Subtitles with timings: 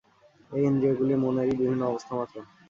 [0.51, 2.35] এই ইন্দ্রিয়গুলি মনেরই বিভিন্ন অবস্থা মাত্র।